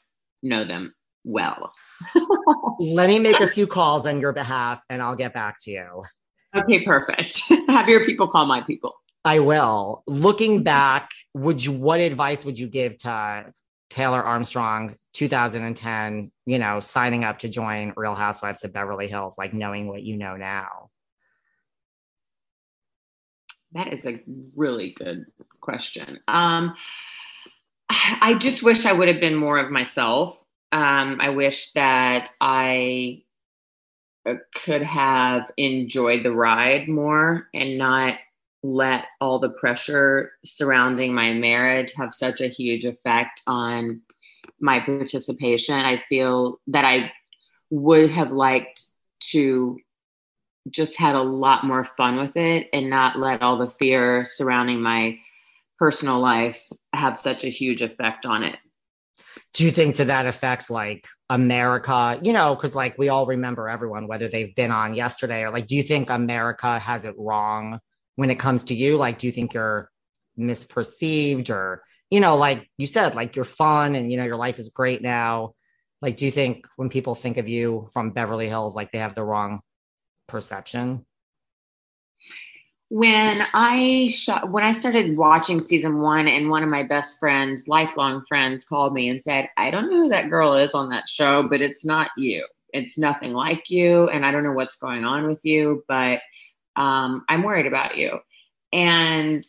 [0.42, 0.94] know them
[1.24, 1.72] well.
[2.80, 6.04] Let me make a few calls on your behalf and I'll get back to you.
[6.56, 7.42] Okay, perfect.
[7.68, 8.94] Have your people call my people.
[9.24, 10.02] I will.
[10.06, 13.52] Looking back, would you what advice would you give to
[13.90, 19.52] Taylor Armstrong 2010, you know, signing up to join Real Housewives of Beverly Hills, like
[19.52, 20.90] knowing what you know now?
[23.72, 24.22] That is a
[24.54, 25.26] really good
[25.60, 26.20] question.
[26.28, 26.74] Um,
[27.90, 30.36] I just wish I would have been more of myself.
[30.72, 33.22] Um, I wish that I
[34.54, 38.18] could have enjoyed the ride more and not
[38.62, 44.02] let all the pressure surrounding my marriage have such a huge effect on
[44.60, 45.74] my participation.
[45.74, 47.12] I feel that I
[47.70, 48.82] would have liked
[49.32, 49.78] to
[50.70, 54.82] just had a lot more fun with it and not let all the fear surrounding
[54.82, 55.18] my
[55.78, 56.60] personal life
[56.92, 58.56] have such a huge effect on it
[59.56, 63.68] do you think to that effect like america you know because like we all remember
[63.68, 67.80] everyone whether they've been on yesterday or like do you think america has it wrong
[68.16, 68.96] when it comes to you?
[68.96, 69.90] Like do you think you're
[70.38, 74.58] misperceived or you know like you said like you're fun and you know your life
[74.58, 75.54] is great now.
[76.02, 79.14] Like do you think when people think of you from beverly hills like they have
[79.14, 79.60] the wrong
[80.26, 81.06] perception
[82.88, 87.68] when I shot, when I started watching season one, and one of my best friends,
[87.68, 91.08] lifelong friends, called me and said, "I don't know who that girl is on that
[91.08, 92.46] show, but it's not you.
[92.72, 96.20] It's nothing like you, and I don't know what's going on with you, but
[96.76, 98.20] um, I'm worried about you."
[98.72, 99.44] And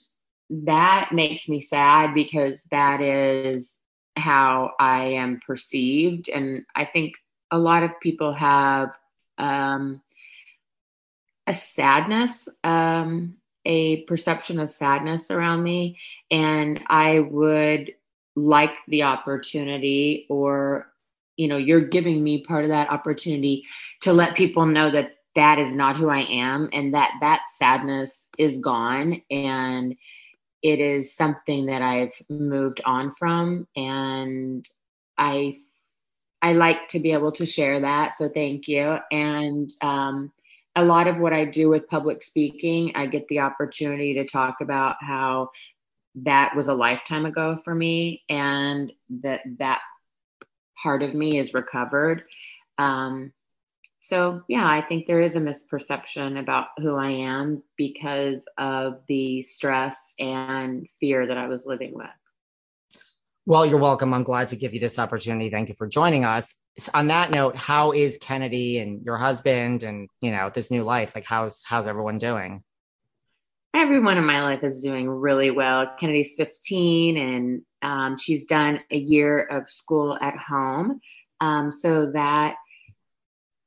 [0.49, 3.79] that makes me sad because that is
[4.15, 7.13] how I am perceived, and I think
[7.51, 8.97] a lot of people have.
[9.38, 10.01] Um,
[11.47, 15.97] a sadness, um, a perception of sadness around me.
[16.29, 17.93] And I would
[18.35, 20.91] like the opportunity, or,
[21.37, 23.65] you know, you're giving me part of that opportunity
[24.01, 28.29] to let people know that that is not who I am and that that sadness
[28.37, 29.21] is gone.
[29.29, 29.95] And
[30.63, 33.67] it is something that I've moved on from.
[33.75, 34.67] And
[35.17, 35.59] I
[36.41, 38.15] I like to be able to share that.
[38.15, 38.97] So thank you.
[39.11, 40.31] And um,
[40.78, 44.61] a lot of what I do with public speaking, I get the opportunity to talk
[44.61, 45.49] about how
[46.23, 49.82] that was a lifetime ago for me and that that
[50.82, 52.23] part of me is recovered.
[52.78, 53.34] Um,
[53.99, 59.41] so, yeah, I think there is a misperception about who I am because of the
[59.43, 62.07] stress and fear that I was living with.
[63.47, 64.13] Well, you're welcome.
[64.13, 65.49] I'm glad to give you this opportunity.
[65.49, 66.53] Thank you for joining us
[66.93, 71.13] on that note, how is Kennedy and your husband and you know this new life?
[71.15, 72.63] Like how's how's everyone doing?
[73.73, 75.87] Everyone in my life is doing really well.
[75.99, 80.99] Kennedy's 15 and um, she's done a year of school at home.
[81.41, 82.55] Um, so that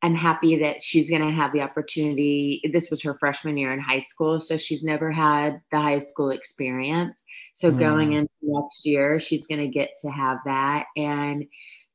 [0.03, 2.63] I'm happy that she's going to have the opportunity.
[2.73, 6.31] This was her freshman year in high school, so she's never had the high school
[6.31, 7.23] experience.
[7.55, 7.79] So mm.
[7.79, 10.87] going into next year, she's going to get to have that.
[10.97, 11.45] And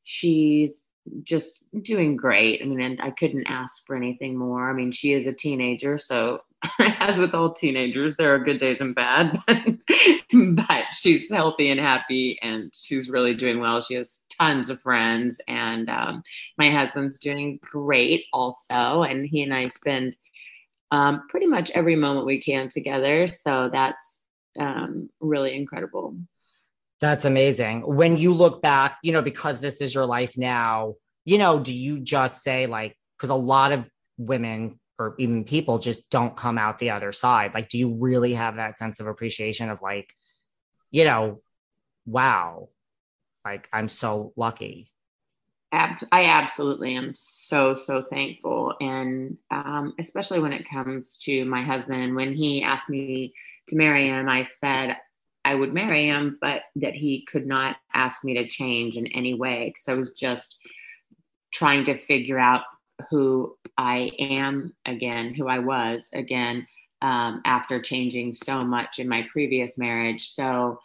[0.03, 0.82] she's
[1.24, 2.62] just doing great.
[2.62, 4.70] I mean, and I couldn't ask for anything more.
[4.70, 6.41] I mean, she is a teenager, so
[6.80, 12.39] as with all teenagers, there are good days and bad, but she's healthy and happy,
[12.41, 13.82] and she's really doing well.
[13.82, 16.23] She has tons of friends, and um,
[16.57, 20.15] my husband's doing great also, and he and I spend
[20.91, 23.27] um, pretty much every moment we can together.
[23.27, 24.21] So that's
[24.59, 26.17] um, really incredible.
[27.01, 27.81] That's amazing.
[27.81, 31.73] When you look back, you know, because this is your life now, you know, do
[31.73, 36.57] you just say, like, because a lot of women or even people just don't come
[36.57, 37.53] out the other side?
[37.53, 40.09] Like, do you really have that sense of appreciation of, like,
[40.89, 41.41] you know,
[42.05, 42.69] wow,
[43.45, 44.91] like, I'm so lucky?
[46.11, 52.15] I absolutely am so so thankful, and um, especially when it comes to my husband.
[52.15, 53.33] When he asked me
[53.67, 54.95] to marry him, I said
[55.43, 59.33] I would marry him, but that he could not ask me to change in any
[59.33, 60.57] way because I was just
[61.51, 62.63] trying to figure out
[63.09, 66.67] who I am again, who I was again
[67.01, 70.29] um, after changing so much in my previous marriage.
[70.29, 70.79] So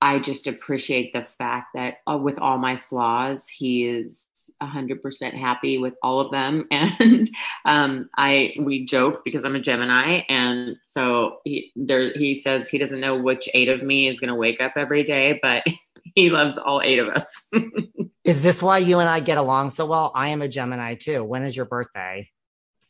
[0.00, 4.28] I just appreciate the fact that uh, with all my flaws, he is
[4.62, 6.68] 100% happy with all of them.
[6.98, 7.28] And
[7.64, 12.78] um, I we joke because I'm a Gemini, and so he there he says he
[12.78, 15.64] doesn't know which eight of me is going to wake up every day, but
[16.14, 17.48] he loves all eight of us.
[18.24, 20.12] is this why you and I get along so well?
[20.14, 21.24] I am a Gemini too.
[21.24, 22.30] When is your birthday?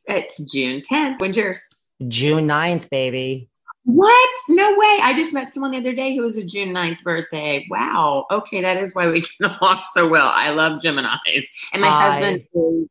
[0.07, 1.21] It's June 10th.
[1.21, 1.61] When's yours?
[2.07, 3.49] June 9th, baby.
[3.87, 4.30] What?
[4.49, 4.99] No way.
[5.01, 7.68] I just met someone the other day who was a June 9th birthday.
[7.70, 8.26] Wow.
[8.32, 10.26] Okay, that is why we get along so well.
[10.26, 11.45] I love Geminis.
[11.72, 12.11] And my I...
[12.11, 12.89] husband is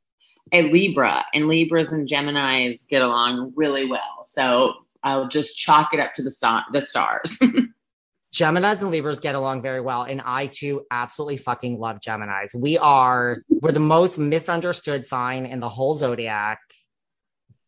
[0.53, 4.23] a Libra, and Libras and Geminis get along really well.
[4.23, 7.37] So I'll just chalk it up to the, star- the stars.
[8.33, 10.03] Geminis and Libras get along very well.
[10.03, 12.55] And I too absolutely fucking love Geminis.
[12.55, 16.61] We are, we're the most misunderstood sign in the whole zodiac.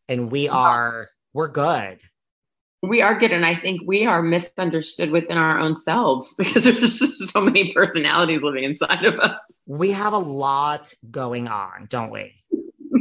[0.08, 2.00] And we are, we're good
[2.88, 7.00] we are good and i think we are misunderstood within our own selves because there's
[7.00, 9.62] just so many personalities living inside of us.
[9.66, 12.36] We have a lot going on don't we?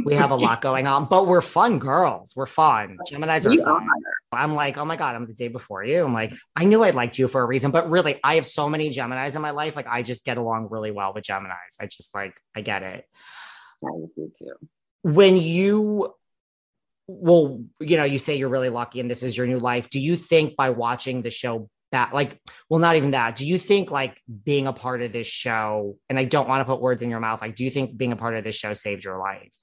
[0.05, 2.33] We have a lot going on but we're fun girls.
[2.35, 2.97] We're fun.
[3.09, 3.87] Gemini's are we fun.
[4.33, 4.39] are.
[4.39, 6.03] i'm like oh my god i'm the day before you.
[6.03, 8.69] I'm like i knew i liked you for a reason but really i have so
[8.69, 9.75] many geminis in my life.
[9.75, 11.75] Like i just get along really well with geminis.
[11.79, 13.05] I just like i get it.
[13.83, 14.55] I do too.
[15.03, 16.13] When you
[17.07, 19.89] well, you know, you say you're really lucky and this is your new life.
[19.89, 22.39] Do you think by watching the show back, like,
[22.69, 26.19] well, not even that, do you think like being a part of this show, and
[26.19, 28.17] I don't want to put words in your mouth, like, do you think being a
[28.17, 29.55] part of this show saved your life?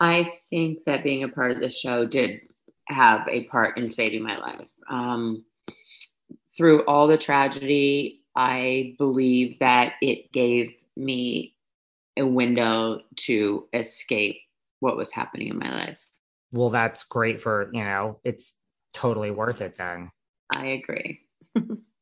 [0.00, 2.40] I think that being a part of the show did
[2.88, 4.68] have a part in saving my life.
[4.90, 5.44] Um,
[6.56, 11.54] through all the tragedy, I believe that it gave me
[12.16, 14.36] a window to escape
[14.80, 15.98] what was happening in my life
[16.52, 18.54] well, that's great for, you know, it's
[18.94, 20.10] totally worth it then.
[20.54, 21.20] I agree.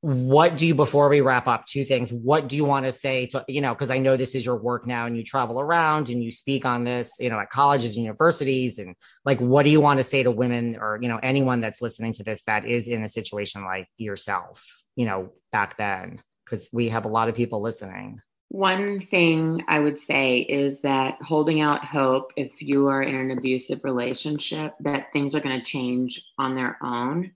[0.01, 3.25] what do you, before we wrap up, two things, what do you want to say
[3.25, 6.11] to, you know, because I know this is your work now and you travel around
[6.11, 8.79] and you speak on this, you know, at colleges and universities.
[8.79, 11.81] And like, what do you want to say to women or, you know, anyone that's
[11.81, 14.63] listening to this that is in a situation like yourself,
[14.95, 16.21] you know, back then?
[16.45, 18.21] Because we have a lot of people listening.
[18.55, 23.37] One thing I would say is that holding out hope if you are in an
[23.37, 27.33] abusive relationship that things are going to change on their own,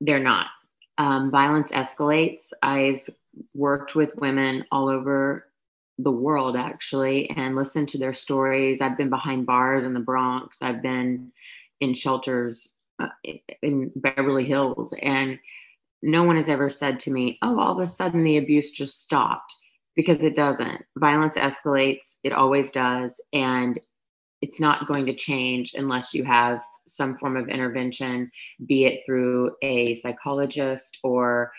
[0.00, 0.46] they're not.
[0.96, 2.54] Um, violence escalates.
[2.62, 3.06] I've
[3.52, 5.48] worked with women all over
[5.98, 8.80] the world actually and listened to their stories.
[8.80, 11.30] I've been behind bars in the Bronx, I've been
[11.80, 13.08] in shelters uh,
[13.60, 15.38] in Beverly Hills, and
[16.02, 19.02] no one has ever said to me, Oh, all of a sudden the abuse just
[19.02, 19.54] stopped
[19.96, 20.84] because it doesn't.
[20.96, 23.20] Violence escalates, it always does.
[23.32, 23.80] And
[24.42, 28.30] it's not going to change unless you have some form of intervention,
[28.66, 31.52] be it through a psychologist or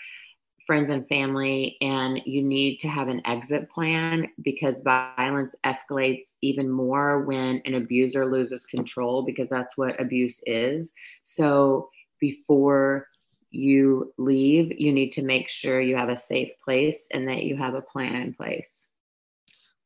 [0.66, 1.76] friends and family.
[1.80, 7.74] And you need to have an exit plan because violence escalates even more when an
[7.74, 10.92] abuser loses control, because that's what abuse is.
[11.24, 13.08] So before
[13.56, 17.56] you leave, you need to make sure you have a safe place and that you
[17.56, 18.86] have a plan in place.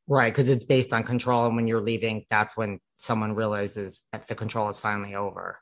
[0.09, 1.47] Right, because it's based on control.
[1.47, 5.61] And when you're leaving, that's when someone realizes that the control is finally over.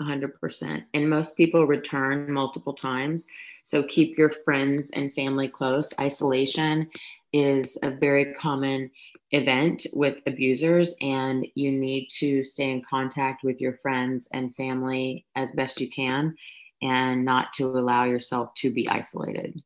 [0.00, 0.82] 100%.
[0.94, 3.26] And most people return multiple times.
[3.64, 5.92] So keep your friends and family close.
[6.00, 6.88] Isolation
[7.34, 8.90] is a very common
[9.30, 15.26] event with abusers, and you need to stay in contact with your friends and family
[15.36, 16.34] as best you can
[16.82, 19.62] and not to allow yourself to be isolated.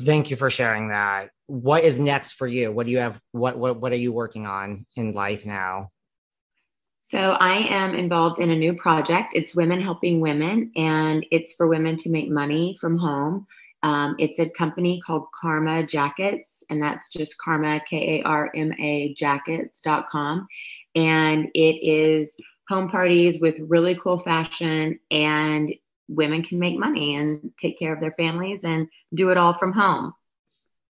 [0.00, 1.30] Thank you for sharing that.
[1.46, 2.72] What is next for you?
[2.72, 3.20] What do you have?
[3.32, 5.90] What what what are you working on in life now?
[7.02, 9.34] So I am involved in a new project.
[9.34, 13.46] It's Women Helping Women, and it's for women to make money from home.
[13.82, 18.72] Um, it's a company called Karma Jackets, and that's just Karma, K A R M
[18.78, 20.46] A jackets.com.
[20.94, 22.36] And it is
[22.68, 25.72] home parties with really cool fashion and
[26.08, 29.72] women can make money and take care of their families and do it all from
[29.72, 30.12] home.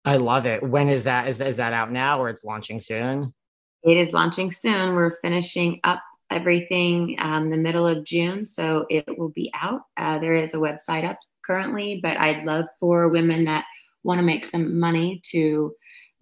[0.05, 0.63] I love it.
[0.63, 1.29] When is that?
[1.29, 3.35] Is, is that out now or it's launching soon?
[3.83, 4.95] It is launching soon.
[4.95, 9.83] We're finishing up everything um, the middle of June, so it will be out.
[9.97, 13.65] Uh, there is a website up currently, but I'd love for women that
[14.03, 15.75] want to make some money to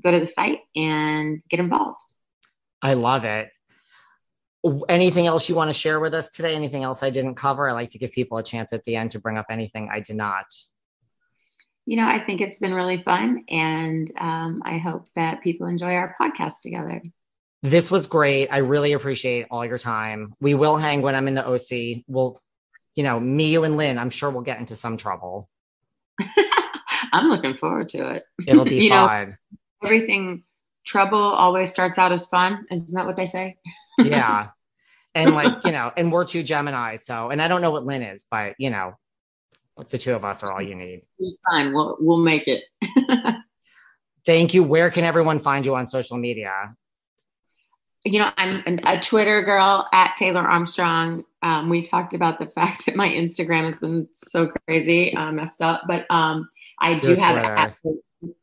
[0.05, 2.01] go to the site and get involved.
[2.83, 3.51] I love it
[4.89, 6.55] anything else you want to share with us today?
[6.55, 7.69] Anything else I didn't cover?
[7.69, 10.01] I like to give people a chance at the end to bring up anything I
[10.01, 10.47] did not.
[11.85, 15.95] You know, I think it's been really fun, and um, I hope that people enjoy
[15.95, 17.01] our podcast together.
[17.63, 18.49] This was great.
[18.49, 20.35] I really appreciate all your time.
[20.41, 22.05] We will hang when I'm in the OC.
[22.09, 22.41] We'll
[22.97, 25.49] you know, me, you, and Lynn, I'm sure we'll get into some trouble.
[27.13, 28.25] I'm looking forward to it.
[28.47, 29.39] It'll be You know, fun.
[29.85, 30.45] Everything
[30.85, 32.67] trouble always starts out as fun.
[32.71, 33.59] Isn't that what they say?
[33.99, 34.49] yeah.
[35.17, 36.97] And like, you know, and we're two Gemini.
[36.97, 38.95] So, and I don't know what Lynn is, but you know,
[39.91, 41.03] the two of us are all you need.
[41.19, 41.73] It's fine.
[41.73, 42.63] We'll we'll make it.
[44.27, 44.63] Thank you.
[44.63, 46.53] Where can everyone find you on social media?
[48.07, 51.25] you know, I'm an, a Twitter girl at Taylor Armstrong.
[51.43, 55.61] Um, we talked about the fact that my Instagram has been so crazy, uh, messed
[55.61, 56.49] up, but um,
[56.81, 57.77] I do Your have at,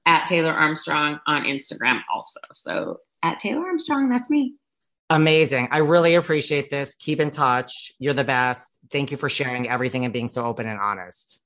[0.06, 2.42] at Taylor Armstrong on Instagram also.
[2.54, 4.56] So at Taylor Armstrong, that's me.
[5.10, 5.68] Amazing.
[5.72, 6.96] I really appreciate this.
[6.96, 7.92] Keep in touch.
[8.00, 8.80] You're the best.
[8.92, 11.44] Thank you for sharing everything and being so open and honest.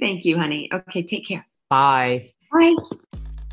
[0.00, 0.70] Thank you, honey.
[0.72, 1.46] Okay, take care.
[1.68, 2.32] Bye.
[2.52, 2.74] Bye.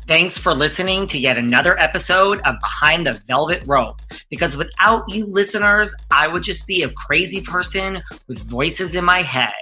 [0.06, 4.00] Thanks for listening to yet another episode of Behind the Velvet Rope.
[4.28, 9.22] Because without you listeners, I would just be a crazy person with voices in my
[9.22, 9.52] head.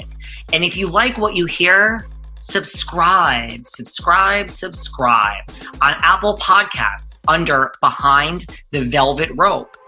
[0.52, 2.06] And if you like what you hear,
[2.40, 5.44] subscribe, subscribe, subscribe
[5.82, 9.76] on Apple Podcasts under Behind the Velvet Rope.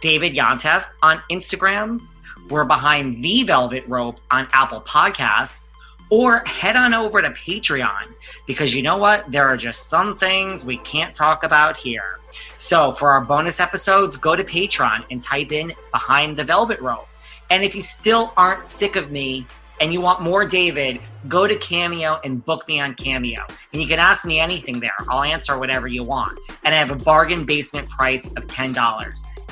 [0.00, 2.06] David Yontef on Instagram.
[2.48, 5.68] We're behind the Velvet Rope on Apple Podcasts.
[6.10, 8.14] Or head on over to Patreon
[8.46, 9.30] because you know what?
[9.30, 12.18] There are just some things we can't talk about here.
[12.56, 17.08] So for our bonus episodes, go to Patreon and type in Behind the Velvet Rope.
[17.50, 19.46] And if you still aren't sick of me
[19.82, 23.44] and you want more David, go to Cameo and book me on Cameo.
[23.72, 24.96] And you can ask me anything there.
[25.08, 26.38] I'll answer whatever you want.
[26.64, 28.74] And I have a bargain basement price of $10.